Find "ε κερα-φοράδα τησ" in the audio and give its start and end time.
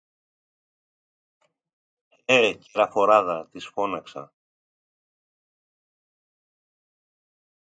2.25-3.67